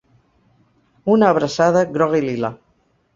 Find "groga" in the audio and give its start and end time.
1.99-2.23